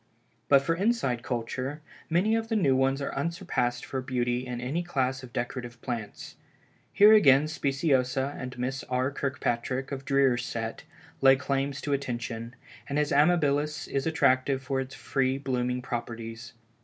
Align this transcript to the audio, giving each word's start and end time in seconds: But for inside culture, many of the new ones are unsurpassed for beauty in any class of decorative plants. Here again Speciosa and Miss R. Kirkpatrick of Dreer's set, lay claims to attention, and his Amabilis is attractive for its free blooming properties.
But 0.49 0.63
for 0.63 0.73
inside 0.73 1.21
culture, 1.21 1.79
many 2.09 2.35
of 2.35 2.47
the 2.49 2.55
new 2.55 2.75
ones 2.75 3.03
are 3.03 3.13
unsurpassed 3.15 3.85
for 3.85 4.01
beauty 4.01 4.47
in 4.47 4.59
any 4.59 4.81
class 4.81 5.21
of 5.21 5.31
decorative 5.31 5.79
plants. 5.83 6.37
Here 6.91 7.13
again 7.13 7.47
Speciosa 7.47 8.33
and 8.35 8.57
Miss 8.57 8.83
R. 8.85 9.11
Kirkpatrick 9.11 9.91
of 9.91 10.03
Dreer's 10.03 10.43
set, 10.43 10.85
lay 11.21 11.35
claims 11.35 11.81
to 11.81 11.93
attention, 11.93 12.55
and 12.89 12.97
his 12.97 13.11
Amabilis 13.11 13.87
is 13.87 14.07
attractive 14.07 14.63
for 14.63 14.81
its 14.81 14.95
free 14.95 15.37
blooming 15.37 15.83
properties. 15.83 16.53